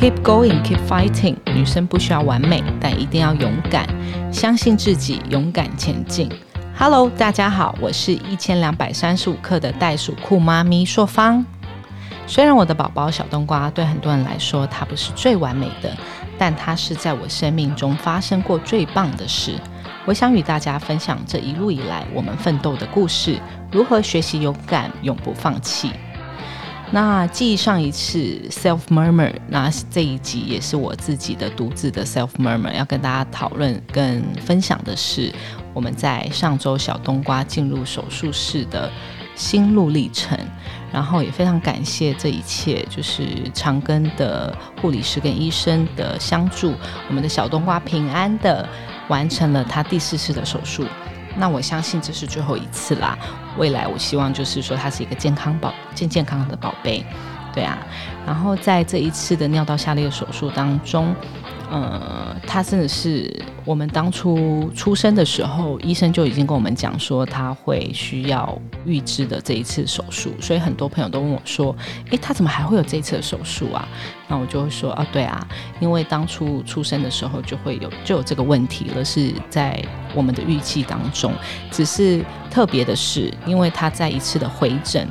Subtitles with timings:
[0.00, 1.34] Keep going, keep fighting。
[1.46, 3.84] 女生不需要完美，但一定要勇敢，
[4.32, 6.30] 相信自己，勇敢前进。
[6.78, 11.44] Hello，大家好，我是一千两百三十五克的袋鼠酷妈咪硕芳。
[12.28, 15.90] 虽然我的宝宝小冬瓜对很多人来说，它不是最完美的，
[16.38, 19.56] 但它是在我生命中发生过最棒的事。
[20.04, 23.36] 我想与大家分享这一路以来我们奋斗的故事，
[23.72, 25.90] 如何学习勇敢，永不放弃。
[26.90, 28.18] 那继上一次
[28.50, 35.32] self murmur，那这一集也是我自己的独自的 self murmur，要跟大家讨论跟分享的是
[35.74, 38.90] 我们在上周小冬瓜进入手术室的
[39.34, 40.38] 心路历程。
[40.90, 46.72] 然后也非常感谢这一切，就是长庚的护理师跟医生的相助，
[47.08, 48.66] 我们的小冬瓜平安的
[49.08, 50.86] 完成了他第四次的手术。
[51.36, 53.18] 那我相信这是最后一次啦。
[53.58, 57.04] 未来我希望就是说，他是一个健康宝、健健康的宝贝，
[57.52, 57.76] 对啊。
[58.24, 61.14] 然后在这一次的尿道下裂手术当中。
[61.70, 63.30] 呃，他真的是
[63.64, 71.76] 我们当初出生的时候，医生就已经跟我们讲说他会需要预知的这一次手术，所以很多朋友都问我说
[72.10, 73.86] ：“诶，他怎么还会有这一次的手术啊？”
[74.28, 75.46] 那我就会说：“啊，对啊，
[75.78, 79.78] 因为当初出生的时候就会有就有这个问题了，是在
[80.14, 81.34] 我们的预计当中，
[81.70, 85.06] 只是特别的是，因为他在一次的回诊。”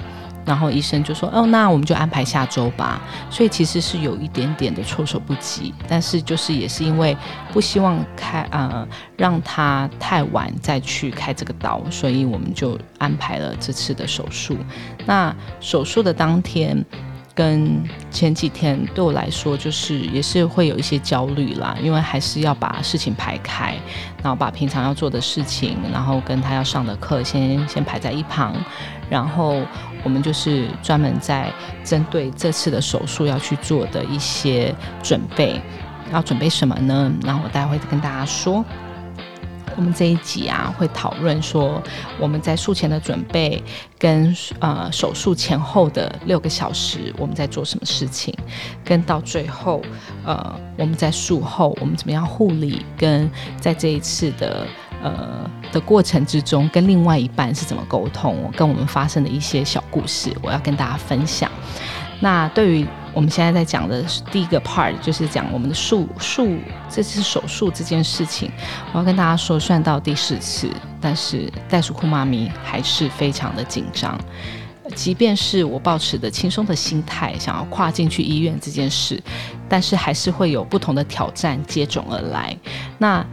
[0.48, 7.16] 然后医生就说：“哦，那我们就安排下周吧。”所以其实是有一点点的措手不及，但是就是也是因为
[7.52, 14.58] 不希望开呃让他太晚再去开这个刀，所以我们就安排了这次的手术。
[15.06, 16.84] 那手术的当天。
[17.38, 23.76] 跟前几天对我来说，就是也是会有一些焦虑啦，因为还是要把事情排开，
[24.24, 28.56] 然后把平常要做的事情，然后跟他要上的课先先排在一旁，
[29.08, 29.62] 然后
[30.08, 31.52] 我们就是专门在
[31.84, 34.74] 针对这次的手术要去做的一些
[35.04, 35.62] 准备，
[36.14, 37.12] 要准备什么呢？
[37.26, 38.64] 然后我待会再跟大家说。
[39.76, 41.84] 我们这一集啊，会讨论说
[42.18, 43.62] 我们在术前的准备，
[44.00, 48.34] 跟呃手术前后的六个小时我们在做什么事情，
[48.86, 49.82] 跟到最后
[50.26, 54.66] 呃我们在术后我们怎么样护理，跟在这一次的
[55.02, 61.52] 呃的过程之中，跟另外一半是怎么沟通，跟我们发生的一些小故事，我要跟大家分享。
[62.20, 66.58] 那对于我们现在在讲的第一个 part，就是讲我们的术术
[66.90, 68.52] 这次手术这件事情，
[68.92, 70.68] 我要跟大家说，算到第四次，
[71.00, 74.20] 但是袋鼠库妈咪还是非常的紧张。
[74.96, 79.22] 即便是我保持的轻松的心态，想要跨进去医院这件事，
[79.70, 82.58] 但是还是会有不同的挑战接踵而来。
[82.98, 83.24] 那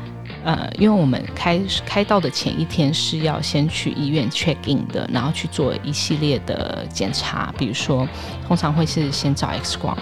[0.44, 8.06] 呃，因为我们开开刀的前一天是要先去医院 check in 的，然后去做一系列的检查，比如说
[8.46, 9.96] 通常会是先照 X 光，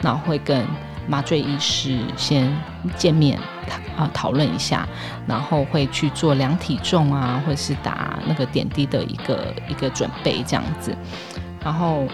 [0.00, 0.64] 然后会跟
[1.08, 2.56] 麻醉医师先
[2.96, 3.38] 见面
[3.96, 4.88] 啊讨论一下，
[5.26, 10.96] 然后会去做量体重啊，或者是打那个点滴的一个一个准备这样子，
[11.64, 12.06] 然后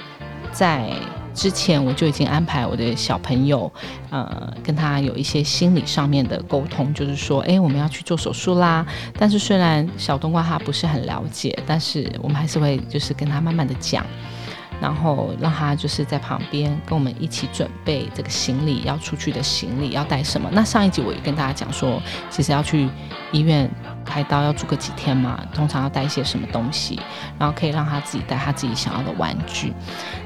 [0.50, 0.90] 在。
[1.34, 3.70] 之前我就已经安排我的小朋友，
[4.10, 8.86] 呃，跟他有一些心理上面的沟通，就是说，哎，我们要去做手术啦。
[9.18, 14.06] 但是虽然小冬瓜他不是很了解，但是我们还是会就是跟他慢慢的讲，
[14.80, 20.48] 然后让他就是在旁边跟我们一起准备这个行李要出去的行李要带什么。
[20.52, 22.88] 那上一集我也跟大家讲说，其实要去
[23.32, 23.68] 医院。
[24.04, 25.40] 开刀要住个几天嘛？
[25.54, 27.00] 通常要带一些什么东西，
[27.38, 29.72] 然后可以让他自己带他自己想要的玩具。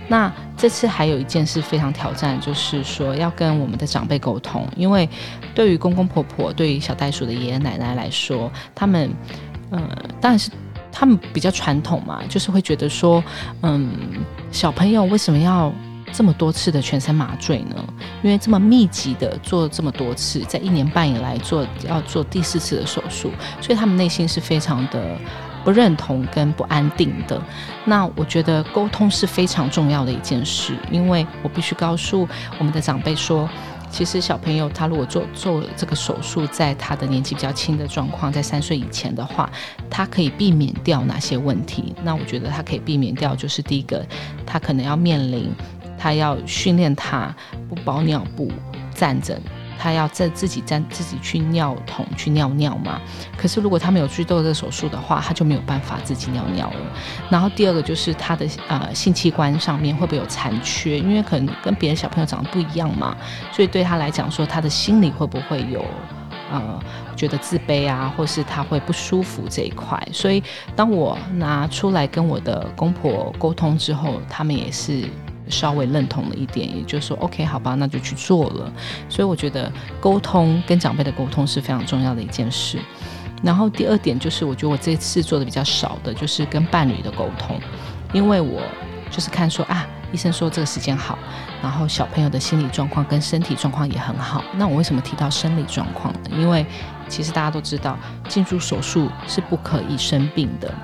[0.09, 5.09] 那这次还有一件事非常挑战，就是说要跟我们的长辈沟通，因为
[5.55, 9.11] 对于公公婆婆、对于小袋鼠的爷爷奶奶来说，他们，
[9.71, 9.81] 呃，
[10.21, 10.51] 当然是
[10.91, 13.23] 他们比较传统嘛，就是会觉得说，
[13.63, 13.91] 嗯，
[14.51, 15.73] 小朋友为什么要？
[16.13, 17.85] 这么多次的全身麻醉呢？
[18.23, 23.31] 因为这么密集的做这么多次，在一年半以来做要做第四次的手术，
[23.61, 25.17] 所以他们内心是非常的
[25.65, 27.41] 不认同跟不安定的。
[27.85, 32.27] 那我觉得沟通是非常重要的一件事，因为我必须告诉
[32.59, 33.49] 我们的长辈说，
[33.91, 39.51] 其实小朋友他如果做做这个手术，在他的年纪比较轻的状况，在三岁以前的话，
[39.89, 41.95] 他可以避免掉哪些问题？
[42.03, 44.05] 那我觉得他可以避免掉，就是第一个，
[44.45, 45.51] 他可能要面临。
[45.99, 47.35] 他要训练他
[47.69, 48.51] 不包尿布
[48.95, 49.39] 站着，
[49.79, 53.01] 他要在自己站自己去尿桶去尿尿嘛。
[53.37, 56.81] 可是如果他没有去做这个手术的话，他就没有办法自己尿尿了。
[57.31, 60.99] 然后第二个就是他的呃性器官上面会不会有残缺？
[60.99, 63.17] 因为可能跟别的小朋友长得不一样嘛，
[63.53, 65.85] 所以对他来讲说他的心理会不会有
[66.51, 66.81] 呃
[67.15, 70.01] 觉得自卑啊，或是他会不舒服这一块。
[70.13, 70.43] 所以
[70.75, 75.05] 当我拿出来跟我的公婆沟通之后，他们也是。
[75.51, 78.73] 稍微认同了一点，也就是说，OK，好吧，那就去做了。
[79.09, 82.79] 所以我觉得沟通跟长辈的沟通是非常重要的一件事。
[83.43, 87.61] 然后第二点就是，我觉得我这次做的比较少的，就是跟伴侣的沟通，
[88.13, 88.61] 因为我
[89.11, 91.17] 就是看说啊，医生说这个时间好，
[91.63, 94.43] 然后小朋友的心理状况跟身体状况也很好。
[94.57, 96.31] 那我为什么提到生理状况呢？
[96.33, 96.67] 因为
[97.09, 97.97] 其实大家都知道，
[98.29, 100.75] 进入手术是不可以生病的。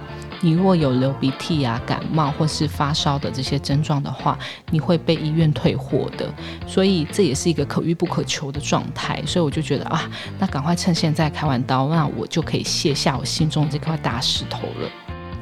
[0.41, 4.39] 你如果有流鼻涕啊、感冒或是发烧的这些症状的话，
[4.71, 6.33] 你会被医院退货的。
[6.67, 9.23] 所以这也是一个可遇不可求的状态。
[9.27, 10.03] 所以我就觉得啊，
[10.39, 14.89] 那赶快趁现在开完刀，那我就可以卸下我心中这块大石头了。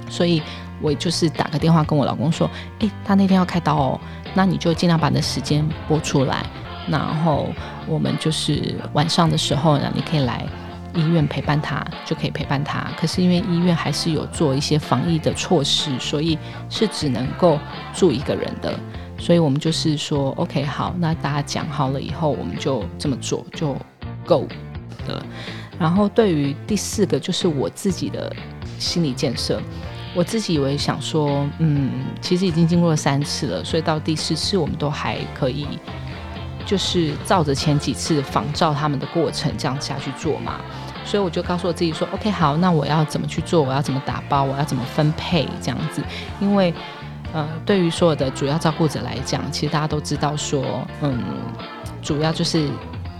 [0.08, 0.42] 所以
[0.80, 2.48] 我就是打个电话跟我老公说，
[2.80, 4.00] 诶，他那天要开刀哦，
[4.34, 6.44] 那你就尽量把那时间拨出来，
[6.88, 7.48] 然后
[7.86, 10.46] 我们就是晚上的时候呢，你可以来。
[10.94, 17.58] 医院陪伴他就可以陪伴他，可是因为医院还是有做一些防疫的措施，所以是只能够
[17.94, 18.78] 住一个人的。
[19.18, 23.76] 所以我们就是说，OK，好，那大家讲好了以后，我们就这么做就
[24.24, 24.46] 够
[25.06, 25.24] 的。
[25.78, 28.34] 然后对于第四个，就是我自己的
[28.78, 29.62] 心理建设，
[30.14, 31.90] 我自己以为想说，嗯，
[32.20, 35.66] 其实已经经过了三次了，所以到第四次我们都还可以。
[36.64, 40.60] 就是照着前几次仿照他们的过程这样下去做嘛，
[41.04, 43.62] 所以我就告诉我自己说，OK，好，那我要怎么去做？
[43.62, 44.44] 我要怎么打包？
[44.44, 45.46] 我要怎么分配？
[45.60, 46.02] 这样子，
[46.40, 46.72] 因为
[47.32, 51.22] 呃，对于所有的主要照顾者来讲，其实大家都知道说，嗯，
[52.02, 52.68] 主要就是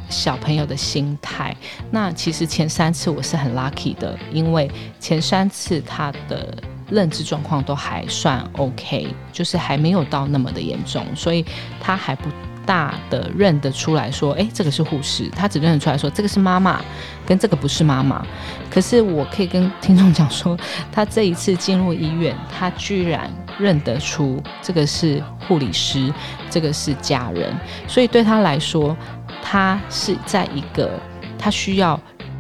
[0.09, 1.57] 小朋友的心态。
[1.91, 4.71] 那其实前三次我是很 lucky 的，因为
[5.01, 6.55] 前三次他的
[6.91, 11.45] 认知状况都还算 OK，就是还没有到那么的严重，所以
[11.81, 12.29] 他还不。
[12.65, 16.81] 大的认得出来说，哎，这个是护士，他只认得出来说这个是妈妈，
[17.27, 18.25] 跟这个不是妈妈。
[18.71, 20.57] 可是我可以跟听众讲说，
[20.91, 26.13] 他这一次进入医院，他居然认得出这个是护理师，
[26.51, 27.55] 这个是家人。
[27.87, 28.97] 所以对他来说，
[29.43, 30.91] 他是在一个
[31.39, 31.99] 他需要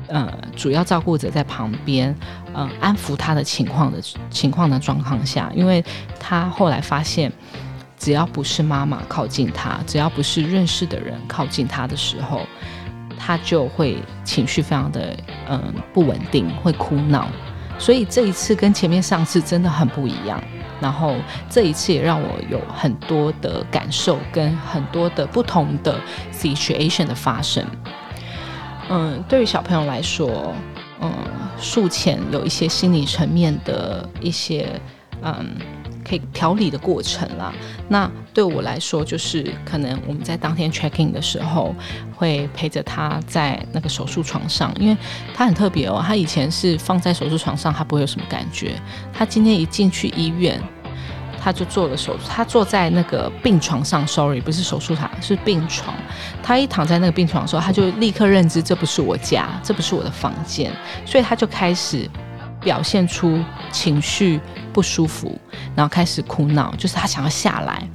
[0.08, 2.14] 呃主要照顾者在旁边，
[2.52, 3.98] 呃安抚他的情况的
[4.30, 5.84] 情况的状况下，因为
[6.18, 7.30] 他后来发现。
[8.02, 12.44] 只要不是妈妈靠近他，只要不是认识的人靠近他的时候，
[13.16, 15.16] 他就会情绪非常的
[15.48, 17.28] 嗯不稳定，会哭闹。
[17.78, 20.42] 所以这一次跟前面上次真的很不一样。
[20.80, 21.14] 然后
[21.48, 25.96] 这一次也让我有很多的感受，跟很多的不同的
[26.32, 27.64] situation 的发生。
[28.88, 30.52] 嗯，对于小朋友来说，
[31.00, 31.12] 嗯，
[31.56, 34.68] 术前有一些心理层面的一些
[35.22, 35.54] 嗯。
[36.32, 37.52] 调理的过程啦。
[37.88, 41.74] 那对我来说，就是可能我们在当天 check in 的时候，
[42.16, 44.96] 会陪着他在那个手术床上，因为
[45.34, 46.02] 他很特别哦。
[46.04, 48.80] 他以前是放在手术床上，他不会有什么感觉。
[49.12, 50.58] 他今天一进去医院，
[51.38, 52.24] 他就做了手术。
[52.28, 55.94] 他坐在那个病床上，sorry，不是手术台，是病床。
[56.42, 60.72] 他一躺在那个病床的时候，他就立刻认知这不是我家，这不是我的房间，
[61.04, 62.08] 所以他就开始。
[62.62, 63.38] 表现出
[63.70, 64.40] 情绪
[64.72, 65.38] 不舒服，
[65.74, 67.86] 然后开始哭闹，就是他想要下来，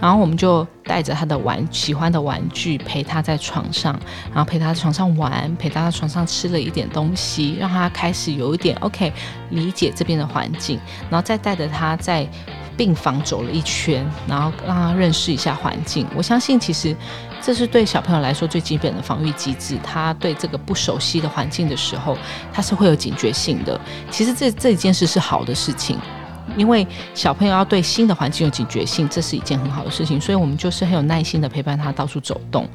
[0.00, 3.98] 然后我们就带着他的玩喜欢的玩具陪他在床上，
[4.34, 9.12] 然后陪他在床上玩，陪他在床上吃了一点东西，让他开始有一点 OK
[9.50, 12.26] 理解这边的环境，然后再带着他在
[12.76, 16.06] 病房走了一圈，然后让他认识一下环境。
[16.16, 16.96] 我相信其实。
[17.48, 19.78] 这是对小朋友来说最基本的防御机制。
[19.82, 22.14] 他对这个不熟悉的环境的时候，
[22.52, 23.80] 他是会有警觉性的。
[24.10, 25.96] 其实这这件事是好的事情，
[26.58, 30.20] 因为小朋友要对新的环境有警觉性，这是一件很好的事情。
[30.20, 32.68] 所以我们就是很有耐心的陪伴他到处走动。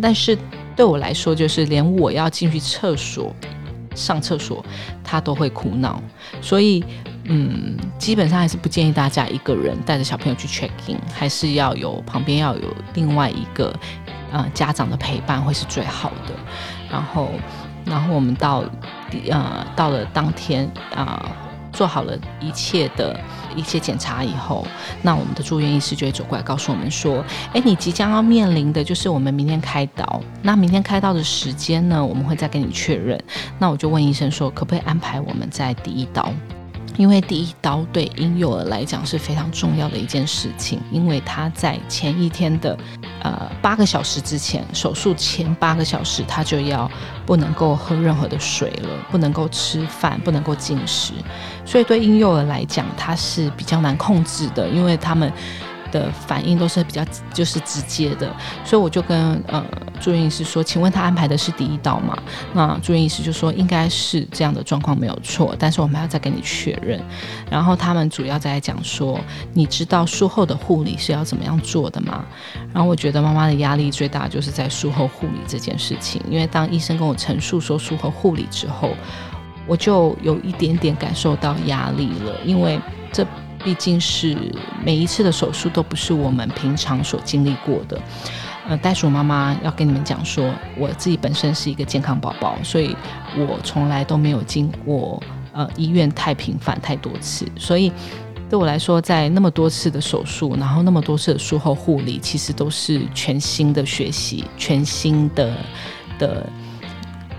[0.00, 0.38] 但是
[0.74, 3.30] 对我来说，就是连我要进去厕所
[3.94, 4.64] 上厕所，
[5.04, 6.02] 他都会哭闹。
[6.40, 6.82] 所以，
[7.24, 13.70] 嗯，基本上还是不建议大家一个人带着小朋友去 check in，还是要有旁边要有另外一个。
[14.34, 16.34] 呃，家长的陪伴会是最好的。
[16.90, 17.30] 然后，
[17.84, 18.64] 然后我们到，
[19.30, 21.30] 呃，到了当天啊，
[21.72, 23.16] 做好了一切的
[23.54, 24.66] 一些检查以后，
[25.02, 27.24] 那我们的住院医师就会走过来告诉我们说
[27.54, 30.20] ：“哎，你即将要面临的就是我们明天开刀。
[30.42, 33.22] 那明天开刀的时间呢，我们会再跟你确认。
[33.60, 36.28] 那我就问医生说，可不可以安排我们在第一刀？”
[36.96, 42.78] 因为第一刀对婴幼儿来讲是非常重要的一件事情，因为他在前一天的
[43.22, 46.90] 呃八个小时之前，手术前八个小时，他就要
[47.26, 51.12] 不能够喝任何的水了，不能够吃饭，不能够进食，
[51.64, 55.32] 所以对婴幼儿来讲，他是比较难控制的，因为他们
[55.94, 58.34] 的反应都是比较就是直接的，
[58.64, 59.64] 所以我就跟呃
[60.00, 62.18] 住院医师说，请问他安排的是第一道吗？
[62.52, 67.00] 那住院医师就说应该是这样的状况没有错，但是我们还要再跟你确认。
[67.48, 69.20] 然后他们主要在讲说，
[69.52, 72.24] 你知道术后的护理是要怎么样做的吗？
[72.72, 78.90] 然后我觉得妈妈的压力最大就是在术后护理这件事情，因为当医生跟我陈述说术后护理之后，
[79.68, 82.80] 我就有一点点感受到压力了，因为
[83.12, 83.24] 这。
[83.64, 84.36] 毕竟是
[84.84, 88.00] 每一次的手术都不是我们平常所经历过的。
[88.68, 92.96] 呃，袋鼠妈妈要跟你们讲说，我自己本身是一个健康宝宝，所以
[93.36, 97.92] 我从来都没有经过呃医院太频繁太多次，所以
[98.48, 105.54] 对我来说，在那么多次的手术，然后那么多次的术后护理，其实都是全新的学习，全新的
[106.18, 106.46] 的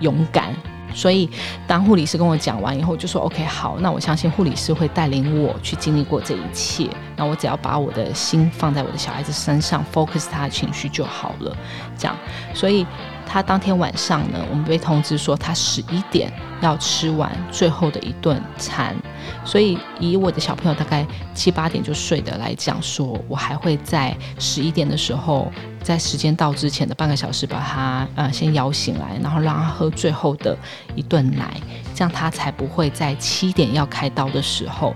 [0.02, 0.54] 勇敢。
[0.96, 1.30] 所以，
[1.68, 6.90] 当护理师跟我讲完以后，就说 OK，好，那我相信护理师会带领我去经历过这一切。
[7.18, 11.56] 那我只要把我的心放在我的小孩子身上，focus 他的情绪就好了。
[11.98, 12.18] 这样，
[12.54, 12.88] 所以
[13.36, 18.96] 他当天晚上呢，我们被通知说他十一点要吃完最后的一顿餐。
[19.44, 25.52] 所以，以我的小朋友大概七八点就睡的来讲，说我还会在十一点的时候。
[25.84, 30.58] 在时间到之前的半个小时，把他呃先摇醒来，然后让他喝最后的
[30.96, 31.62] 一顿奶，
[31.94, 34.96] 这样他才不会在七点要开刀的时候，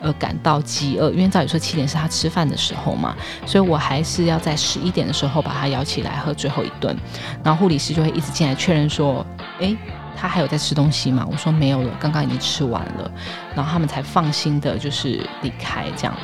[0.00, 1.10] 而感到饥饿。
[1.10, 3.14] 因为照理说七点是他吃饭的时候嘛，
[3.46, 6.96] 所以我还是要在十一点的时候把他摇起来喝最后一顿。
[7.44, 9.24] 然后护理师就会一直进来确认说，
[9.60, 9.76] 哎。
[10.16, 11.26] 他还有在吃东西吗？
[11.30, 13.10] 我说没有了，刚刚已经吃完了，
[13.54, 16.16] 然后他们才放心的，就是离开这样。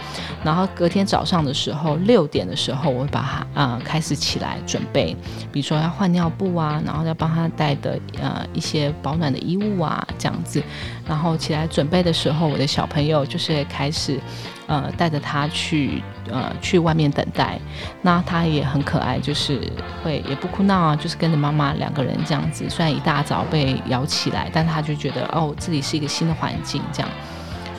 [0.45, 3.23] 然后隔天早上的时候，六点的时候，我会把
[3.55, 5.17] 他啊开始起来准备，
[5.53, 10.63] 比如说要换尿布啊，然后要帮他带的呃一些保暖的衣物啊这样子。
[11.07, 14.21] 然后起来准备的时候，我的小朋友就是开始。
[14.67, 17.59] 呃，带着他去呃去外面等待，
[18.03, 19.61] 那他也很可爱，就是
[20.03, 22.69] 会也不哭闹啊，就是跟着妈妈两个人这样子。
[22.69, 27.09] 虽然一大早被摇起来，但他就觉得哦，这里是一个新的环境，这样，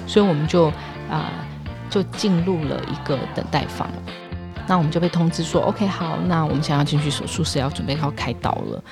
[0.08, 0.68] 所以我们就
[1.10, 1.30] 啊
[1.90, 3.90] 就进入了一个等待房。
[4.68, 8.84] 那我们就被通知说，OK，好，那我们想要进去手术室，要准备要开刀了。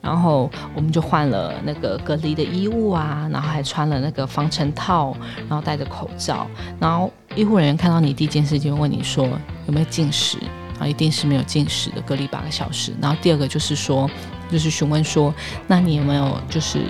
[0.00, 5.16] 然后我们就换了那个隔离的衣物啊，然后还穿了那个防尘套，
[5.48, 6.46] 然后戴着口罩。
[6.78, 9.24] 然后医护人员看到你第一件事就问你说
[9.66, 10.38] 有没有进食，
[10.78, 12.92] 啊，一定是没有进食的，隔离八个小时。
[13.00, 14.10] 然后第二个就是说，
[14.50, 15.32] 就是询问说，
[15.66, 16.80] 那你有没有就是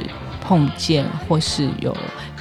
[0.40, 1.94] 碰见或是有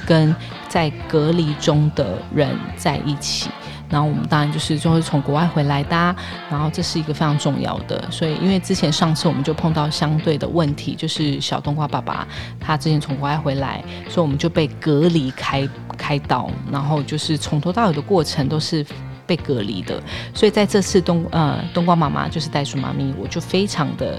[0.06, 0.34] 跟
[0.68, 3.50] 在隔离中的人在一起？
[3.92, 6.16] 然后我们当然就是就会从国外回来的，
[6.50, 12.26] 然后这是一个非常重要的，所以因为之前上次我们就碰到相对的问题，就是小冬瓜爸爸
[12.58, 15.68] 他之前从国外回来，所以我们就被隔离开
[15.98, 18.84] 开刀，然后就是从头到尾的过程都是
[19.26, 24.18] 被隔离的，所以在这次冬呃冬瓜妈妈就是袋鼠妈咪，我就非常的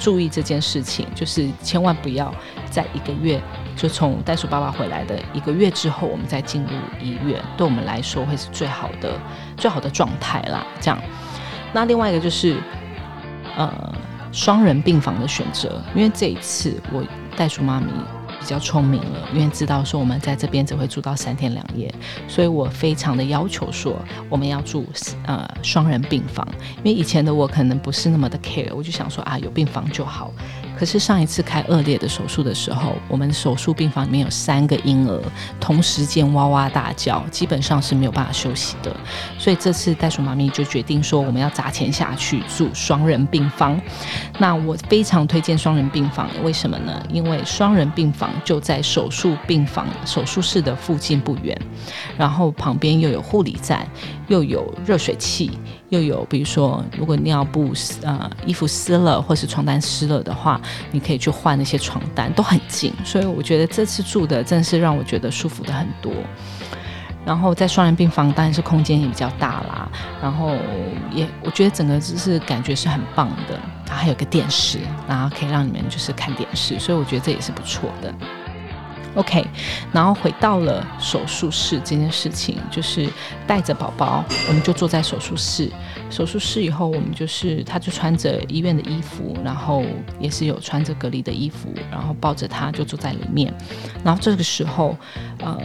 [0.00, 2.34] 注意这件事情，就是千万不要
[2.70, 3.38] 在一个月。
[3.76, 9.18] 就从袋鼠爸爸回来的一个月之后，我们再进入医院，对我们来说会是最好的、
[9.56, 10.66] 最好的状态啦。
[10.80, 10.98] 这样，
[11.72, 12.56] 那另外一个就是，
[13.56, 13.94] 呃，
[14.30, 17.04] 双人病房的选择，因为这一次我
[17.36, 17.86] 袋鼠妈咪。
[18.40, 21.94] 比较聪明了，因为知道说我们在这边只会住到三天两夜，
[22.26, 23.94] 所以我非常的要求说
[24.28, 24.84] 我们要住
[25.26, 26.44] 呃双人病房，
[26.78, 30.32] 因为以前的我可能不是那么的 care，我就想说啊有病房就好。
[30.82, 35.22] 可是上一次开恶劣的手术的时候，我们手术病房里面有三个婴儿
[35.60, 38.92] 同时间哇哇大叫，基本上是没有办法休息的。
[39.38, 43.80] 所以这次袋鼠妈咪就决定说我们要砸钱下去住双人病房。
[44.40, 47.00] 那我非常推荐双人病房，为什么呢？
[47.08, 48.30] 因为双人病房。
[48.44, 51.56] 就在手术病房、手术室的附近不远，
[52.16, 53.86] 然后旁边又有护理站，
[54.26, 55.52] 又有热水器，
[55.92, 60.58] 又有比如说，如果尿布呃衣服湿了，或是床单湿了的话，
[60.90, 62.94] 你可以去换那些床单，都很近。
[63.04, 66.10] 所以我觉得这次住的真是让我觉得舒服的很多。
[67.26, 69.86] 然后在双人病房当然是空间也比较大啦，
[70.22, 70.56] 然后
[71.12, 73.54] 也我觉得整个就是感觉是很棒的，
[73.86, 78.12] 然后还有个电视，然后可以让你们就是看电视，所以我觉得这也是不错的。
[79.14, 79.46] OK，
[79.92, 83.08] 然后回到了手术室这件事情，就是
[83.46, 85.70] 带着宝宝，我们就坐在手术室。
[86.10, 89.82] 手术室以后，我们就是他就穿着医院的衣服，然后
[90.18, 93.52] 也是有穿着隔离的衣服，然后抱着他就坐在里面。
[94.04, 94.96] 然后这个时候，
[95.40, 95.58] 呃。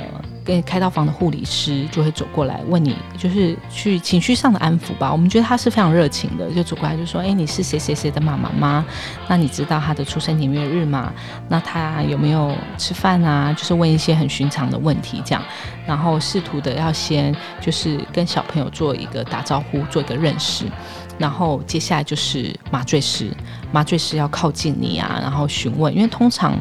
[0.47, 5.11] 跟开刀房的护理师就会走过来问你，就是去情绪上的安抚吧。
[5.11, 8.85] 我们觉得他是非常热情的，就走过来就说：“哎，你是谁谁谁的妈妈吗？
[9.27, 11.11] 那你知道他的出生年月日吗？
[11.49, 13.51] 那他有没有吃饭啊？
[13.51, 15.43] 就是问一些很寻常的问题，这样，
[15.85, 20.63] 然后试图的要先就是跟小朋友做一个打招呼，做一个认识。”
[21.17, 23.31] 然后接下来就是麻醉师，
[23.71, 26.55] 麻醉师要靠近你啊，然后询问，因为通常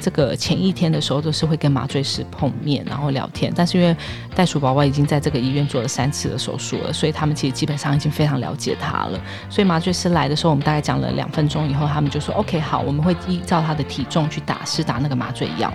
[0.00, 3.50] 这个前一天的时候都是会跟麻醉师碰面，然后聊天。
[3.56, 3.96] 但是因为
[4.34, 9.18] 袋鼠宝宝已经在这个医院做了三次的手术了，所以他们其实基本上已经非常了解他了。
[9.48, 15.72] 所以麻醉师来的时候，我们大概讲了两分钟以后，他们就说 OK 好，我们会依照他的体重去打是打那个麻醉药。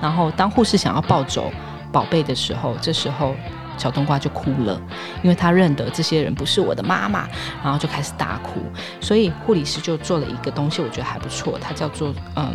[0.00, 1.52] 然后当护士想要抱走
[1.92, 3.36] 宝贝的时候，这时候。
[3.78, 4.78] 小冬瓜就哭了，
[5.22, 7.28] 因为他认得这些人不是我的妈妈，
[7.62, 8.60] 然后就开始大哭。
[9.00, 12.54] 所以护理师就做了一个东西，我觉得还不错，它叫做嗯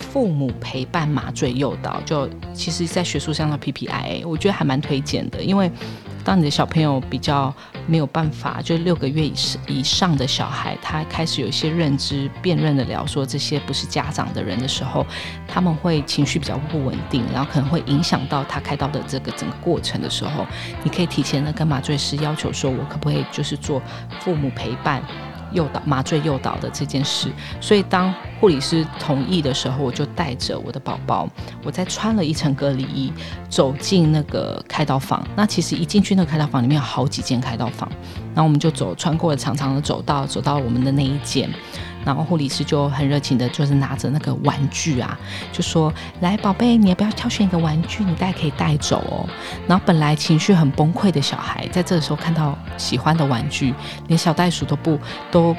[0.00, 5.70] 父母陪伴麻醉诱导，就其实在学术上的 PPIA，我觉得还蛮推荐的，因为。
[6.26, 7.54] 当你的小朋友比较
[7.86, 15.06] 没有办法，就六个月以上以上的小孩，他开始有一些认知辨认的了，说这些不是家长的人的时候，
[15.46, 20.44] 他们会情绪比较不稳定，然后可能会影响到他开刀的这个整个过程的时候，
[20.82, 23.80] 你可以提前的跟麻醉师要求说，我可不可以就是做
[24.18, 25.00] 父母陪伴。
[25.52, 31.28] 诱导麻醉诱导的这件事，所以当护理师同意的时候，我就带着我的宝宝，
[31.64, 33.12] 我再穿了一层隔离衣
[33.48, 35.26] 走进那个开刀房。
[35.36, 37.90] 那其实一进去那个开刀房里面有好几间开刀房，
[38.34, 41.50] 然后我们就走穿过了长长的走道，走到我们的那一间。
[42.06, 45.18] 然后护理师就很热情的，就是拿着那个玩具啊，
[45.52, 48.04] 就说：“来，宝贝，你要不要挑选一个玩具？
[48.04, 49.28] 你带可以带走哦。”
[49.66, 53.74] 然后本来情绪很崩溃的小孩，在这个时候看到喜欢的玩具，
[54.06, 54.98] 连小袋鼠都不
[55.30, 55.54] 都。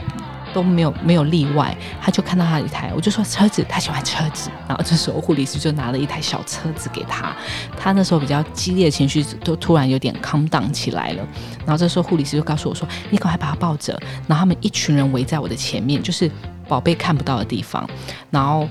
[0.53, 4.49] 都没有没有例外，他就看到他一台，我就说车子，他喜欢车子。
[4.67, 7.35] 然后这时候护理师就拿了一台小车子给他，
[7.77, 11.27] 他那时候比较激烈的情绪都突然有点 calm down 起来了。
[11.59, 13.93] 然后这时候护理师就告诉我说：“你赶快把他抱着。”
[14.27, 16.29] 然后他们一群人围在我的前面，就是
[16.67, 17.87] 宝贝看不到的地方。
[18.29, 18.67] 然后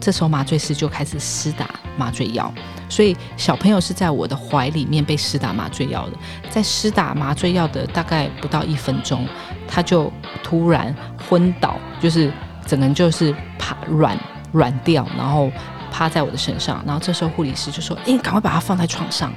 [0.00, 2.52] 这时候麻醉师就开始施打麻醉药。
[2.90, 6.12] 所以小朋友是在我的怀里面被施打麻醉药的，
[6.48, 9.26] 在施打麻醉药的大概不到一分钟，
[9.68, 10.94] 他就突然
[11.28, 12.32] 昏倒，就是
[12.66, 14.18] 整个人就是趴软
[14.50, 15.50] 软掉，然后
[15.92, 16.82] 趴在我的身上。
[16.86, 19.32] 然后这时候护理师就说：“哎，赶快把他放在床上。”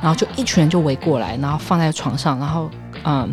[0.00, 2.70] 然后就一群人就围过来，然后放在床上，然后
[3.04, 3.30] 嗯。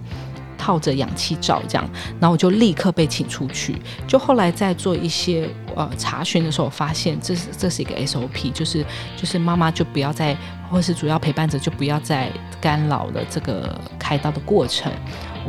[0.62, 3.82] 套着氧气罩这样，然后我就立刻被请出去。
[4.06, 8.86] 就后来在做一些呃查询的时候，发现这是这是一个 SOP，就是
[9.16, 10.36] 就是妈妈就不要再，
[10.70, 14.92] 或是主要陪伴者就不要再干扰了这个开刀的过程，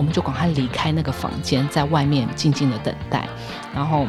[0.00, 3.28] 我们就赶快离开那个房间，在外面静静的等待，
[3.74, 4.06] 然后。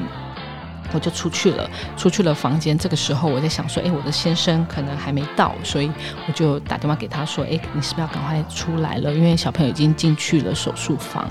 [0.93, 2.77] 我就出去了，出去了房间。
[2.77, 5.91] 这个时候我在想说，哎，我的先生可能还没到，所以
[6.27, 9.13] 我就打电话给他说，哎，你是不是要赶快出来了？
[9.13, 11.29] 因为小朋友已经进去了手术房，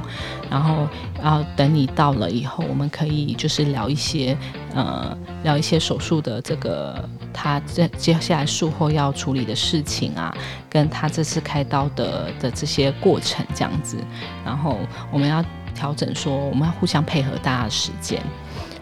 [0.50, 0.88] 然后
[1.22, 4.36] 然后等你到了以后，我们可以就是聊一些
[4.74, 10.34] 呃聊一些手术的这个他这接下来术后要处理的事情啊，
[10.68, 13.96] 跟他这次开刀的的这些过程这样子，
[14.44, 14.78] 然后
[15.12, 15.44] 我们要
[15.74, 18.20] 调整说，我们要互相配合大家的时间。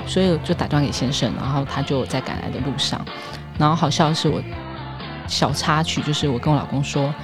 [0.09, 3.01] 所以就打电话给先生，然后他就在赶来的路上。
[3.59, 4.43] 然后好笑的是，我
[5.27, 7.15] 小插曲就是我跟我老公说：“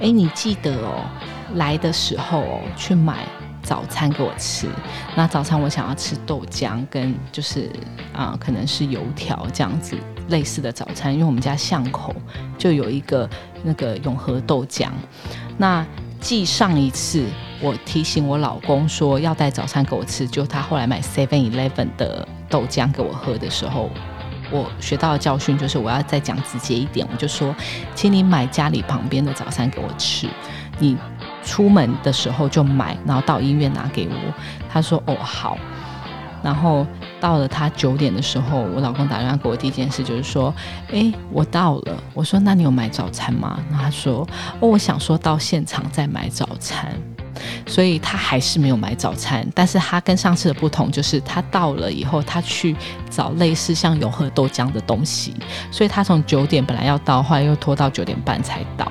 [0.00, 1.04] 哎，你记得哦，
[1.54, 3.24] 来的时候哦，去买
[3.62, 4.68] 早餐给我吃。
[5.14, 7.70] 那早餐我想要吃豆浆跟就是
[8.12, 9.96] 啊，可能是油条这样子
[10.28, 12.14] 类似的早餐，因为我们家巷口
[12.58, 13.28] 就有一个
[13.62, 14.88] 那个永和豆浆。
[15.56, 15.86] 那
[16.22, 17.26] 记上一次。”
[17.64, 23.88] 我提醒我老公说要带早餐给我吃，就他后来买 Seven Eleven 的豆浆给我喝的时候，
[24.50, 27.54] 我学到的教训就是我要再讲直接一点，我就说，
[27.94, 30.26] 请你买家里旁边的早餐给我吃，
[30.80, 30.96] 你
[31.44, 34.34] 出门的时候就买，然后到医院拿给我。
[34.68, 35.56] 他说哦好，
[36.42, 36.86] 然后
[37.20, 40.52] 到了他九点的时候，我老公打电话给我，第一件事就是说，
[40.92, 41.96] 哎，我到了。
[42.14, 43.58] 我说那你有买早餐吗？
[43.70, 44.26] 然后他说
[44.60, 46.92] 哦，我想说到现场再买早餐。
[47.66, 52.76] 所以他还是没有买早餐，但是他跟上次的不同就是他到了以后，他去
[53.10, 55.34] 找类似像永和豆浆的东西，
[55.70, 58.90] 所以他从九点本来要到，后来又拖到九点半才到，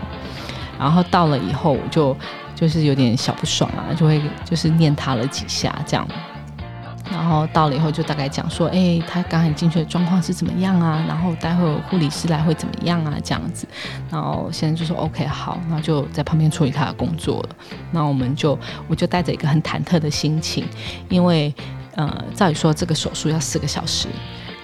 [0.77, 2.17] 然后到了以后我就
[2.55, 6.05] 就是有点小不爽啊，就会就是念他了几下这样。
[7.11, 11.03] 然后到了以后就大概讲说，哎，他刚才进去的状况是怎么样啊？
[11.07, 13.15] 然后待会护理师来会怎么样啊？
[13.23, 13.67] 这样子，
[14.09, 17.49] 然后现在就说 OK 好，那就在旁边处理他的工作了。
[17.91, 20.65] 那我们就我就带着一个很忐忑的心情，
[21.09, 21.53] 因为
[21.95, 24.07] 呃，照理说这个手术要四个小时，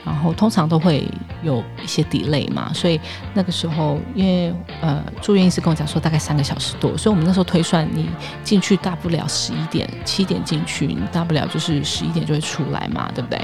[0.07, 1.05] 然后通常都会
[1.43, 2.97] 有一些 delay 嘛，所以
[3.33, 8.07] 那个时候因为呃住院医师跟我讲说大概三个小时多，所以我们那时候推算你
[8.41, 13.41] 进去大不了十一点七点进去，你大不了就是十一点就会出来嘛，对不对？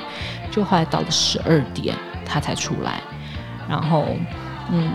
[0.49, 1.93] 就后来到了十二点
[2.25, 3.01] 他才出来，
[3.67, 4.05] 然后
[4.71, 4.89] 嗯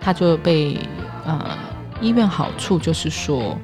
[0.00, 0.78] 他就被
[1.26, 1.58] 呃
[2.00, 3.58] 医院好处就是说。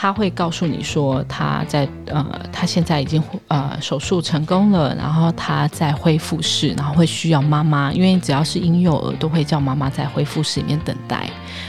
[0.00, 11.28] 他会告诉你说，他在呃，他现在已经呃手术成功了，然后他在恢复室，然后会需要妈妈，因为只要是婴幼儿都会叫妈妈在恢复室里面等待。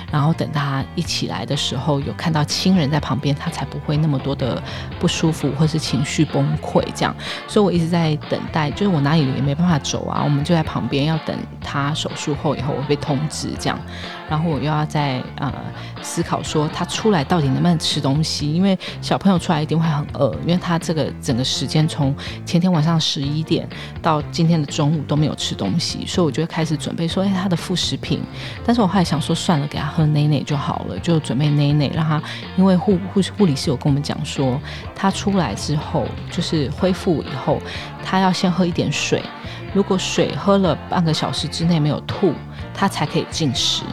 [0.10, 4.62] 然后等他一起来的时候，有看到亲人在旁边，他才不会那么多的
[4.98, 7.14] 不舒服或是情绪崩溃这样。
[7.50, 13.78] 所以我一直在等待，就是我哪里也没办法走啊，我们就在旁边要等他手术后以后我被通知这样。
[14.30, 15.54] 然后我又要在呃
[16.02, 23.68] 思考说他出来到底能不能吃东西，因为小朋友出来一定会很饿，因为他这个整个时间从前天晚上十一点
[24.02, 28.22] 到今天的中午都没有吃东西，所以我就开始准备说，哎，他的副食品。
[28.64, 30.06] 但是我后来想说，算了，给他喝。
[30.12, 32.22] 奶奶就好了，就准备奶奶让他，
[32.58, 34.60] 因为护护护理师有跟我们讲说，
[34.94, 37.62] 他出来之后就是恢复以后，
[38.04, 39.24] 他要先喝一点水，
[39.74, 42.34] 如果水喝了半个小时之内没有吐，
[42.74, 43.84] 他才可以进食。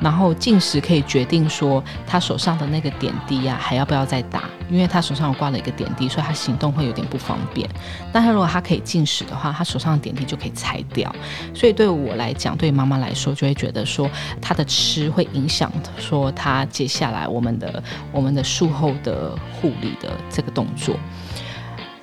[0.00, 7.68] 然后进食可以决定说他手上的那个点滴呀还要不要再打，因为他手上挂了一个点滴，所以他行动会有点不方便。
[8.12, 11.14] 但他如果他可以进食的话，他手上的点滴就可以拆掉。
[11.54, 14.10] 所以对我来讲，对妈妈来说，就会觉得说
[14.40, 20.96] 他的吃会影响说他接下来我们的我们的术后的护理的这个动作。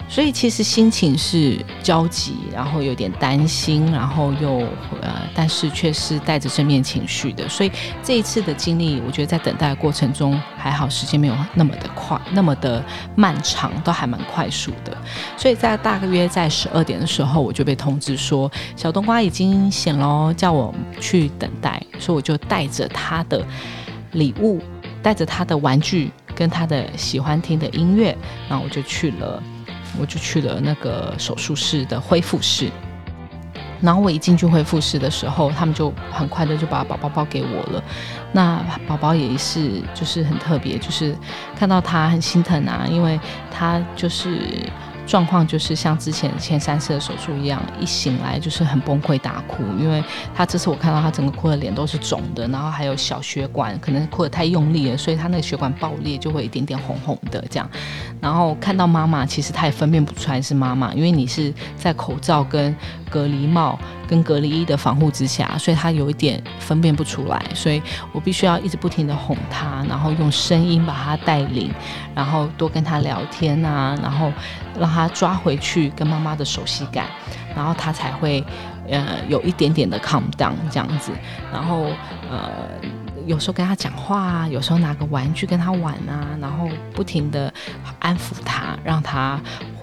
[0.10, 4.60] 所以其实心情是焦急，然后有点担心，然后又
[5.02, 7.48] 呃，但是却是带着正面情绪的。
[7.50, 12.84] 所以这一次的经历，我觉得在等待的过程中还好，时间没有那么的快，那么的
[13.16, 14.98] 漫长，都还蛮快速的。
[15.36, 21.82] 所以在大约在十二点的时候，我就被通知说小冬瓜已经醒了，叫我去等待。
[22.00, 23.46] 所以我就带着他的
[24.14, 24.62] 礼物，
[25.04, 28.18] 带着他的玩具，跟他的喜欢听的音乐，
[28.48, 29.44] 然后我就去了。
[30.00, 32.70] 我就去了那个手术室的恢复室，
[33.82, 37.84] 然后我一进去恢复室的时候，他们就很快的就把宝宝抱给我了。
[38.32, 41.16] 那宝宝也是就是很特别，就是
[41.56, 43.20] 看到他很心疼啊，因为
[43.52, 44.40] 他就是。
[45.08, 50.04] 状况就是像之前前三次的手术一样，一醒来就是很崩溃大哭，因为
[50.36, 57.68] 他这次我看到他整个哭的脸都是肿的，然后还有小血管，可能哭得太用力了，所以他那个血管爆裂就会一点点红红的这样。
[58.20, 62.76] 然后看到妈妈，其实他也分辨不出来是妈妈，因为你是在口罩跟
[63.10, 71.72] 隔离帽跟隔离衣的防护之下，所以他有一点分辨不出来，所以我必须要一直不停的哄他，然后用声音把他带领，
[72.14, 74.32] 然后多跟他聊天啊，然后
[74.78, 74.88] 让。
[74.98, 77.06] 他抓回去跟妈妈的熟悉感，
[77.56, 78.44] 然后他才会
[78.90, 81.12] 呃有一点点的 calm down 这样子，
[81.54, 81.92] 然后
[82.32, 82.50] 呃
[83.28, 87.54] 有时候跟他讲话啊，有时候拿个玩具跟他玩啊，然后不停的
[88.00, 89.40] 安抚他，让他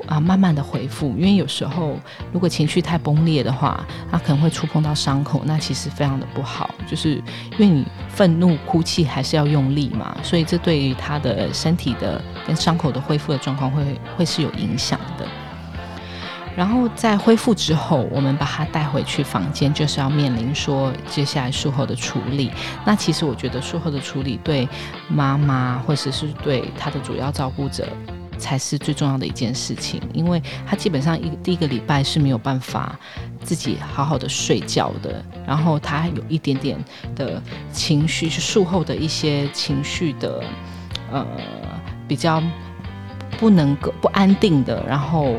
[0.07, 1.09] 啊慢慢的恢复。
[1.17, 1.99] 因为有时候
[2.33, 6.71] 如果情绪太崩裂的话，他可能会触碰到伤口，那其实非常的不好。
[6.87, 7.14] 就是
[7.59, 12.23] 因为你愤怒哭泣还是要用力嘛，所以这对于他的身体的。
[12.47, 15.27] 跟伤口的恢复的状况会会是有影响的。
[16.55, 22.51] 然后在恢复之后，我们把他带回去房间，就是要面临说接下来术后的处理。
[22.85, 24.69] 那其实我觉得术后的处理对
[25.09, 27.88] 妈妈或者是对他的主要照顾者
[28.44, 32.98] 才是最重要的一件事情，因为他基本上一第一个礼拜是没有办法
[33.42, 36.78] 自己好好的睡觉的，然后他有一点点
[37.16, 40.44] 的情绪，是术后的一些情绪的
[41.11, 41.26] 呃。
[42.07, 42.42] 比较
[43.38, 45.37] 不能够不安定的，然后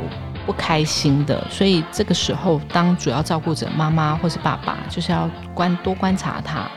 [0.47, 6.67] 不开心的，所以这个时候当主要照顾者妈妈或是爸爸，就是要观多观察他，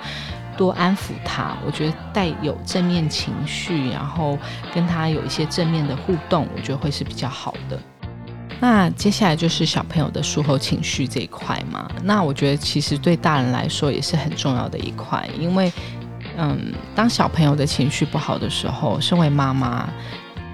[0.58, 1.56] 多安抚他。
[1.64, 4.36] 我觉得带有正面情绪，然后
[4.74, 7.80] 跟他有一些正面的互动，我觉得会是比较好的。
[8.60, 11.88] 那接下来就是小朋友的术后情绪这一块嘛。
[12.02, 15.72] 那我觉得其实对大人来说也是很重要的一块，因为。
[16.40, 19.88] 嗯，当小朋友的情绪不好的时候，身为妈妈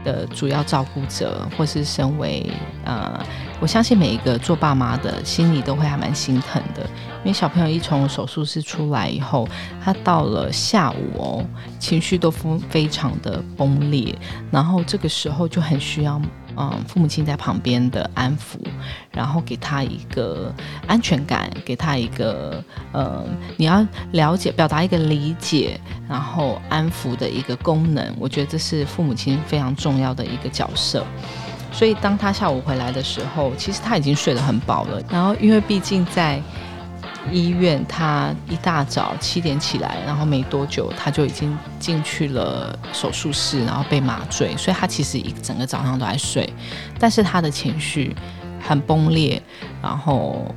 [0.03, 2.51] 的主要照顾者，或是身为
[2.87, 3.23] 呃，
[3.65, 6.83] 我相信每一个做爸妈的心里都会还蛮心疼的，
[7.23, 9.49] 因为小朋友一从手术室出来以后，
[9.83, 11.47] 他到了下午哦，
[11.79, 14.15] 情绪都非非常的崩裂，
[14.51, 16.21] 然后这个时候就很需要。
[16.57, 18.59] 嗯，父母亲在旁边的安抚，
[19.11, 20.55] 然后给他一个
[20.87, 23.25] 安全感，给他一个呃，
[23.57, 28.15] 你要了解、表达一个理解，然后安抚的一个功能。
[28.21, 31.05] 我觉得这是父母亲非常重要的一个角色。
[31.75, 35.03] 所以当他下午回来的时候，其实他已经睡得很饱了。
[35.11, 36.41] 然后因为毕竟在
[37.33, 46.49] 医院，他一大早七点起来，然后没多久他就已经进去了手术室，然后被麻醉，所以他其实一整个早上都在睡，
[46.99, 48.15] 但是他的情绪
[48.63, 49.43] 很崩裂，
[49.83, 50.55] 然后。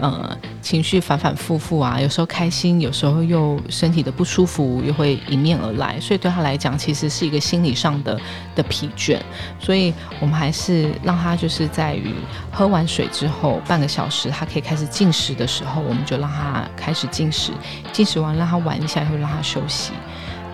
[0.00, 8.18] 呃，情绪反反复复啊，有时候开心，有时候又身体的不舒服，又会迎面而来，所以对他来讲，其实是一个心理上的
[8.54, 9.20] 的疲倦。
[9.60, 12.14] 所以我们还是让他就是在于
[12.50, 17.52] 喝完水之后半个小时，他可以开始进食的时候，我们就让他开始进食，
[17.92, 19.92] 进食完让他玩一下，会让他休息。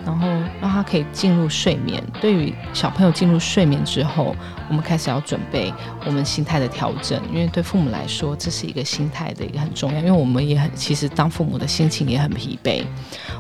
[0.09, 0.27] 然后
[0.59, 2.03] 让他可以进入睡眠。
[2.19, 4.35] 对于小朋友进入睡眠之后，
[4.67, 5.71] 我们开始要准备
[6.07, 9.99] 我们心态的调整，因为对父母来说，这是一个心态的一个很重要。
[9.99, 12.83] 因为我们也很，其实当父母的心情也很疲惫，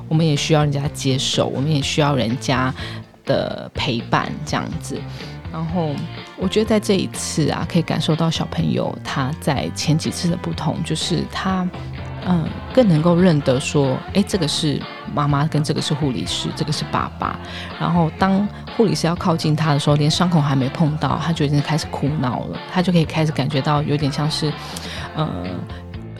[0.09, 2.73] 我们也需要人家接受，我们也需要人家
[3.25, 5.01] 的陪伴这样子。
[5.51, 5.95] 然后
[6.37, 11.67] 我觉得在这一次啊，可以感受到小朋友他在前几次的不同，就是他。
[12.31, 14.79] 嗯，更能够认得说，哎，这个是
[15.15, 17.39] 妈妈，跟这个是护理师，这个是爸爸。
[17.81, 22.59] 然后当护理师要靠近他的时候，连伤口还没碰到，他就已经开始哭闹了。
[22.71, 24.53] 他就可以开始感觉到有点像是，
[25.17, 25.59] 嗯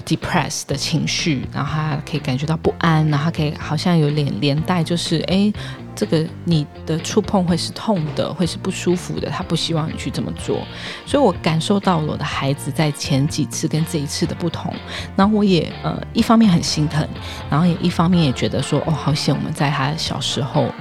[0.09, 5.53] ，depress 的情绪，然后他可以感觉到不安，然后他可以好像有点连带，就是哎。
[5.99, 9.29] 这个你的触碰会是痛的，会是不舒服的。
[9.29, 10.65] 他不希望你去这么做，
[11.05, 14.73] 所以我感受到了我的孩子在前几次跟这一次的不同。
[15.17, 17.05] 然后我也呃一方面很心疼，
[17.51, 20.73] 然后也一方面也觉得说哦好险我们在他小时候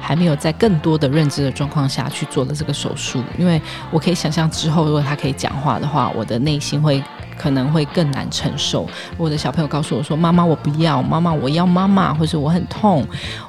[0.00, 3.60] 还没有在更多的认知的状况下去做了这个手术，因为
[3.90, 7.04] 我可以想象之后如果他可以讲话的话，我的内心会
[7.38, 8.88] 可能会更难承受。
[9.16, 13.06] 我的小朋友告诉我说妈妈我不要，妈妈我要妈妈，或者我很痛。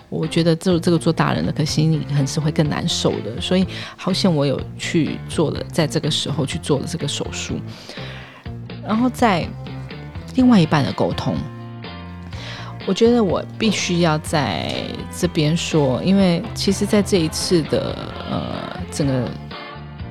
[0.10, 3.68] 我觉得这这个做大人的，可心里很是会更难受的，所以
[3.98, 7.56] 好险我有去做了，在这个时候去做了这个手术，
[8.88, 9.46] 然后在
[10.36, 11.36] 另外一半的沟通，
[12.86, 14.72] 我觉得我必须要在
[15.18, 17.98] 这边说，因为其实，在这一次的
[18.30, 19.28] 呃整个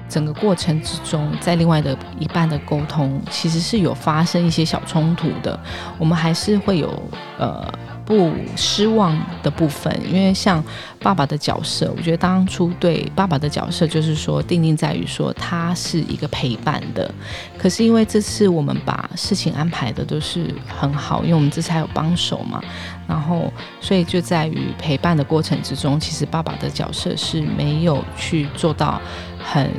[0.08, 5.58] 整个过程之中，在另外的一半的沟通，其实是有发生一些小冲突的，
[5.98, 7.02] 我们还是会有
[7.38, 7.72] 呃。
[8.06, 10.62] 不失望的部分，因为像
[11.00, 17.10] 爸爸的角色，我觉得当初对爸爸的角色就是说定定在于说他是一个陪伴的。
[17.56, 22.62] 可是因为这次我们把事情安排的都是很好，因为我们这次还有帮手嘛，
[23.08, 29.00] 然后所以就在于陪伴的过程之中，其实爸爸的角色是没有去做到
[29.42, 29.70] 很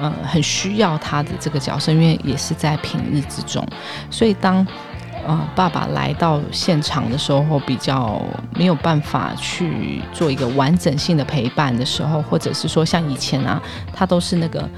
[0.00, 3.62] 呃很需要他的这个角色，因为也是在平日之中，
[4.10, 4.66] 所以当。
[5.26, 8.20] 呃，爸爸来到现场的时候，比较
[8.54, 14.68] 没有办法去做一个完整性的陪伴的时候，或者是说像以前啊，他都是那个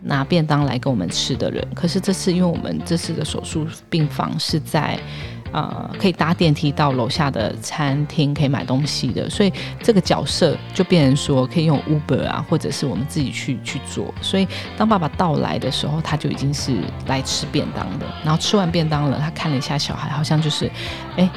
[0.00, 1.66] 拿便当来给我们吃的人。
[1.74, 4.98] 可是这次，因为我们这次的手术病房是在。
[5.52, 14.12] 呃，可以搭电梯到楼下的餐厅，可以买东西的，所以这个角色就变成说可以用 Uber 啊，或者是我们自己去去做。
[14.20, 18.06] 所以当爸爸到来的时候，他就已经是来吃便当的。
[18.24, 20.70] 然后吃完便当了，他看了一下小孩，好像就是，
[21.16, 21.28] 哎，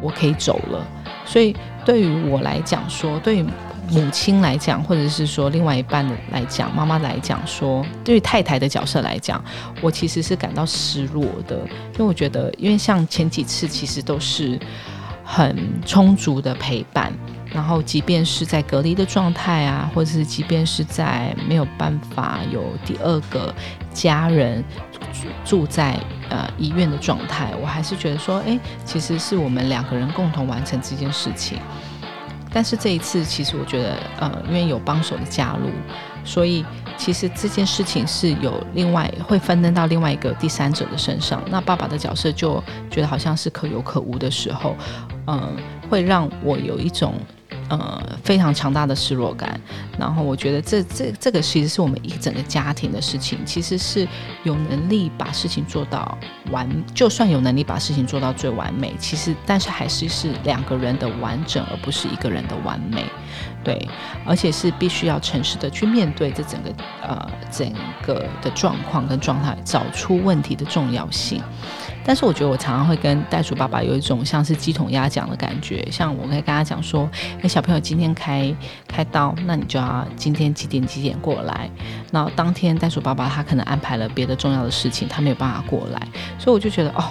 [0.00, 0.84] 我可以走了。
[1.24, 3.44] 所以对于我来讲说，对。
[3.90, 9.42] 母亲来讲，或者是说另外一半的来讲，妈妈来讲，说对于太太的角色来讲，
[9.80, 11.56] 我其实是感到失落的，
[11.94, 14.58] 因为我觉得，因为像前几次其实都是
[15.24, 17.12] 很充足的陪伴，
[17.52, 23.52] 然后即便是在隔离的状态啊，或者是即便是在没有办法有第二个
[23.92, 24.62] 家人
[25.44, 25.98] 住在
[26.28, 31.58] 呃医院的状态，我还是觉得说，哎，其实是我们两个人共同完成这件事情。
[32.52, 35.70] 但是这一次，其实我觉得，呃，因为有帮手的加入，
[36.24, 36.64] 所以
[36.96, 41.42] 其实这件事情是有另外会分担到另外一个第三者的身上。
[41.48, 44.76] 那爸爸的角色就觉得好像是可有可无的时候，
[45.26, 45.56] 嗯，
[45.88, 47.14] 会让我有一种。
[47.70, 49.58] 呃，非常强大的失落感。
[49.96, 54.06] 然后我觉得这这这个其实是我们一整个家庭的事情，其实是
[54.42, 56.18] 有能力把事情做到
[56.50, 63.04] 完，就算有能力把事情做到最完美，其实但是还是是两个人的完整，而不是一个人的完美。
[63.62, 63.88] 对，
[64.26, 67.72] 而且是必须要诚实的去面对这整个呃整
[68.04, 71.40] 个的状况跟状态，找出问题的重要性。
[72.04, 77.08] 但是我觉得我常常会跟袋鼠爸爸有一种像是鸡同鸭讲的感觉，像我可以跟他讲说，
[77.42, 78.54] 哎，小朋友今天开
[78.88, 81.70] 开刀，那你就要今天几点几点过来。
[82.10, 86.00] 那当天袋鼠爸爸他可能安排了别的重要的事情，他没有办法过来，
[86.38, 87.04] 所以我就觉得哦，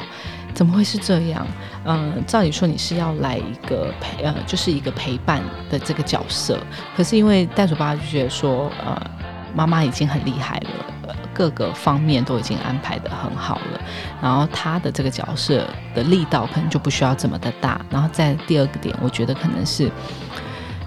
[0.53, 1.45] 怎么会是这样？
[1.85, 6.59] 嗯，照理说你是要来一个陪呃，就是一个陪伴的这个角色，
[6.97, 8.99] 可是因为袋鼠爸爸就觉得说，呃。
[9.55, 10.69] 妈妈已经很厉害了，
[11.39, 13.81] 各个方面都已经安排的很好了，
[14.21, 17.79] 然后他的这个角色的力道可能就不需要这么的大。
[17.89, 19.89] 然后在第二个点，我觉得可能是。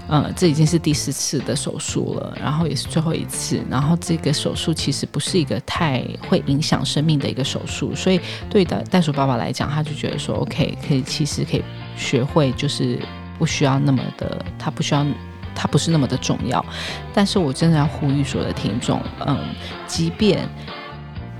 [0.08, 3.62] 呃，这已经是第四次的手术了，然后也是最后一次。
[3.70, 11.64] 然后这个手术其实不是一个太会影响生命的一个手术，所以对的袋鼠爸爸来讲，他就觉得说，OK，可以，其实可以
[11.96, 12.98] 学会，就是
[13.38, 15.06] 不需要那么的，他不需要，
[15.54, 16.64] 他不是那么的重要。
[17.12, 19.38] 但是我真的要呼吁所有的听众，嗯，
[19.86, 20.48] 即便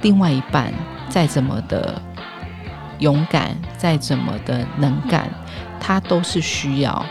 [0.00, 0.72] 另外一半
[1.08, 2.00] 再怎么的
[2.98, 5.28] 勇敢，再怎么的能干，
[5.80, 7.04] 他都是需要。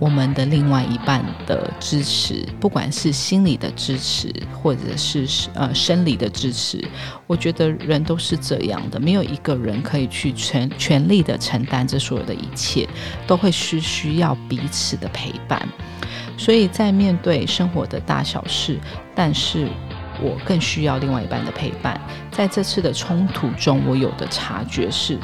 [0.00, 6.82] 我们的另外一半的支持，不管是心理的支持，或者是呃生理的支持，
[7.26, 12.88] 我觉得人都是这样的，没有一个人可以去全全力的承担这所有的一切，
[13.26, 15.68] 都会是需要彼此的陪伴。
[16.38, 18.78] 所以在面对生活的大小事，
[19.14, 19.68] 但是
[20.22, 22.00] 我更需要另外一半的陪伴。
[22.30, 25.18] 在这次的冲突中，我有的察觉是。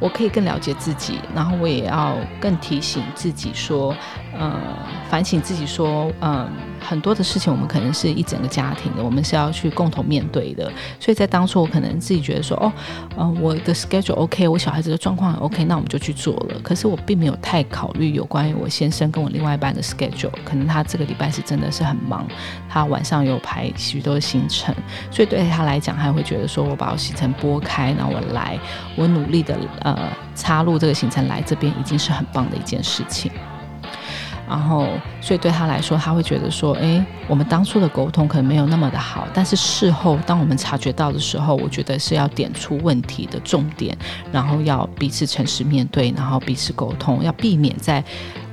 [0.00, 3.94] 我可以更了解自己，然后我也要更提醒自己说，
[4.36, 4.54] 呃，
[5.10, 6.48] 反省自己说，嗯，
[6.80, 10.70] 很多的事情我们可能是一整个家庭的，我们是要去共同面对的。
[11.00, 12.72] 所以在当初，我可能自己觉得说，哦，
[13.16, 16.60] 嗯，我的 schedule OK，我小孩子的状况很 OK，那我们就去做了。
[16.62, 22.26] 可是我并没有太考虑有关于我先生跟我另外一半的 schedule，可能他这个礼拜是真的是很忙，
[22.68, 24.72] 他晚上有排许多行程，
[25.10, 28.56] 所以对他来讲，他会觉得说我把我行程拨开，然后我来，
[28.96, 29.58] 我努力的。
[29.94, 33.30] 呃插入这个行程来这边已经是很棒的一件事情。
[34.48, 34.88] 然后，
[35.20, 43.94] 所以对他来说，他会觉得说，哎，我们当初的沟通可能没有那么的好，但是事后当我们察觉到的时候，我觉得是要点出问题的重点，
[44.32, 48.02] 然后要彼此诚实面对，然后彼此沟通，要避免在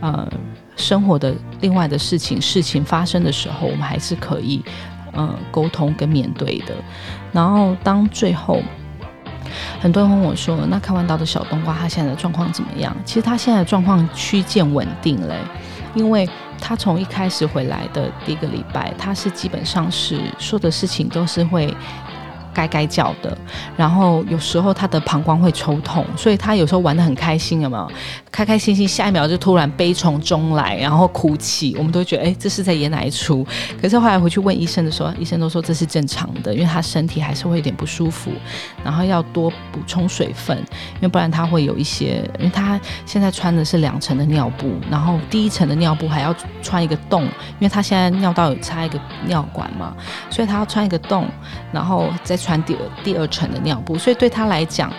[0.02, 0.30] 呃
[0.76, 4.62] 生活的另外的事情事情发生的时候，我们还是可以
[5.14, 6.76] 呃沟通跟面对的。
[7.32, 8.62] 然后当最后。
[9.80, 15.36] 很多人问我说：“那开完刀的小冬瓜，他现在的状况怎么样？”其实他现在的状况趋近稳定嘞，
[15.94, 16.28] 因为
[16.60, 21.74] 他从一开始回来的第一个礼拜，他是基本上是说的事情都是会。
[22.56, 23.38] 该该叫的，
[23.76, 27.92] 然后有时候他的膀胱会抽痛，所以他有时候玩的很开心，有没有？
[28.32, 33.46] 开开心心，下一秒就突然悲从中来，然后哭泣，我们都觉得哎，这是在演哪一出？
[33.82, 38.32] 可是后来回去问医生的时候，医生都说这是正常的，因为他身体还是会有点不舒服，
[38.84, 40.58] 然后要多补充水分，
[40.96, 49.94] 因为不然他会有一些，因为他现在穿的是两层的尿布，然后第一层的尿布还要穿一个洞，因为他现在尿道有插一个尿管嘛，
[50.30, 51.28] 所以他要穿一个洞，
[51.74, 52.40] 然后再。
[52.46, 54.94] 穿第二第二层的尿布，所以对他来讲，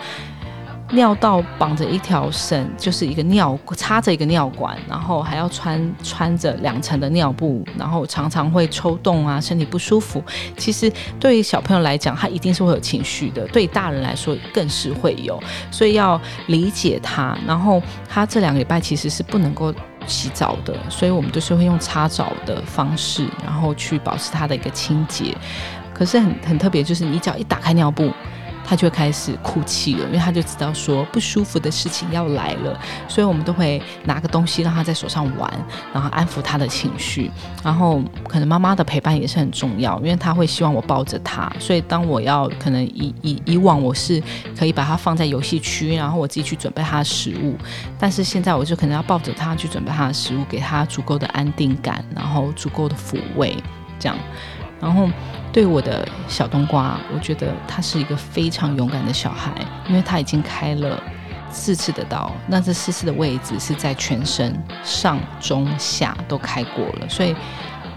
[0.91, 10.21] 尿道绑着一条绳，就是一个尿插着一个尿管，然后还要穿穿着两层的尿布，然后常常会抽动啊，身体不舒服。
[10.57, 15.41] 其实对于小朋友来讲，他一定是会有情绪的；对大人来说，更是会有。
[15.71, 17.37] 所以要理解他。
[17.47, 19.73] 然后他这两个礼拜其实是不能够
[20.05, 25.35] 洗澡的，所以我们都是会用擦澡的方式，然后去保持他的一个清洁。
[25.97, 28.11] 可是很很特别，就是你只要一打开尿布，
[28.63, 35.51] 他就会开始哭泣了，因为他就知道说不舒服的事情要来了，所以我们都会拿个东西让他在手上玩，
[35.93, 37.31] 然后安抚他的情绪。
[37.63, 44.21] 然后可能妈妈的陪伴也是很重要，因为他会希望我抱着他，所以当我要可能以以以往我是
[44.57, 47.55] 可以把他放在游戏区，然后我自己去准备他的食物，
[47.97, 53.55] 但是现在我就可能要抱着他去准备他的食物，给他足够的安定感，然后足够的抚慰，
[53.97, 54.17] 这样，
[54.79, 55.09] 然后。
[55.53, 59.51] 对我的小冬瓜，我觉得他是一个非常勇敢的小孩，
[59.89, 61.01] 因为他已经开了
[61.49, 67.35] 四次的刀，那这四次的位置是在全身上、中、下都开过了，所以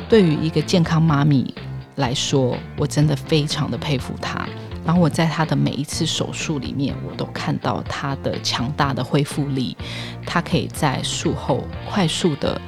[0.09, 1.53] 对于一个健康妈咪
[1.97, 4.49] 来说，我真的非常的佩服他。
[4.83, 9.77] 然后我在他的每一次手术里面，我都看到他的强大的恢复力，
[10.25, 12.59] 他可以在术后快速的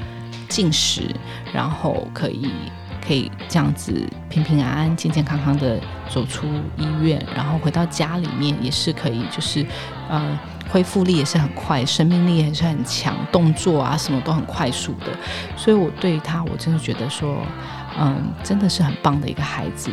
[0.51, 1.17] 进食，
[1.51, 2.53] 然后可以。
[3.05, 3.93] 可以这样子
[4.29, 9.67] 平平安安、健健康康的走出医院，然后回到家里面也是可以，就是
[10.09, 10.39] 呃
[10.71, 15.07] 恢复力也是很快，生命力也是很强，动作啊什么都很快速的。
[15.57, 17.39] 所以我对他，我真的觉得说，
[17.99, 19.91] 嗯，真的是很棒的一个孩子。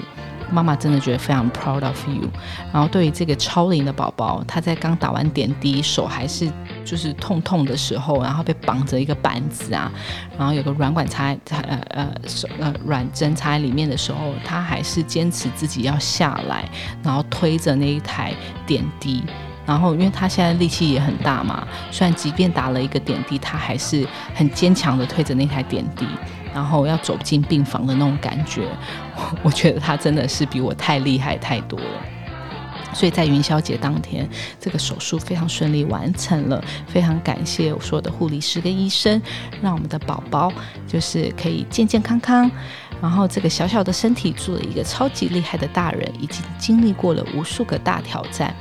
[0.51, 2.29] 妈妈真的觉得非常 proud of you。
[2.73, 6.51] 然后对于这个超龄的宝宝，他在刚打完点滴，手还是
[6.83, 9.91] 就是痛痛的时候，然后被绑着一个板子啊，
[10.37, 16.69] 然后有个软管插插呃呃手呃软针插在里面的时候，他还是坚持自己要下来，
[17.03, 18.33] 然后推着那一台
[18.65, 19.23] 点滴。
[19.69, 24.03] 然后因为他现在力气也很大嘛，虽然即便打了一个点滴，他还是
[24.33, 26.07] 很坚强的推着那台点滴，
[26.55, 28.67] 然后要走进病房的那种感觉，
[29.43, 32.01] 我觉得他真的是比我太厉害太多了。
[32.93, 34.27] 所以在元宵节当天，
[34.59, 39.21] 这个手术非常顺利完成了，非常感谢我所有的护理师跟医生，
[39.61, 40.51] 让我们的宝宝
[40.87, 42.49] 就是可以健健康康。
[42.99, 48.53] 然后这个小小的身体做了一个超级厉害的大人，已经经历过了无数个大挑战，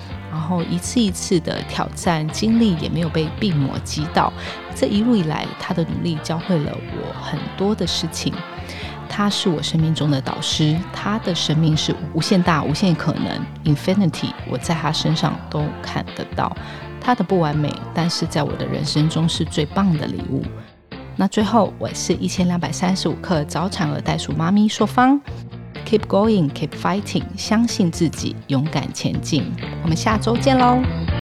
[0.49, 4.33] 后一次一次的挑战经历也没有被病魔击倒。
[4.75, 8.33] 这一路以来，他的努力教会了我很多的事情。
[9.11, 16.55] 他是我生命中的导师，他的生命是无限大、无限可能，infinity，我在他身上都看得到。
[17.01, 20.43] 他的不完美，但是在我的人生中是最棒的礼物。
[21.17, 25.21] 那最后，我是一千两百三十五克早产儿袋鼠妈咪硕芳
[25.89, 29.45] ，keep going，keep fighting，相信自己，勇敢前进。
[29.82, 30.82] 我们下周见喽！